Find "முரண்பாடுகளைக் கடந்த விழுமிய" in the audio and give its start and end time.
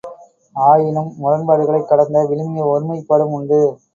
1.19-2.65